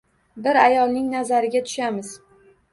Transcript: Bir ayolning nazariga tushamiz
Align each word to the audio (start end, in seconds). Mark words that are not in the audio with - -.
Bir 0.47 0.59
ayolning 0.61 1.05
nazariga 1.17 1.63
tushamiz 1.69 2.13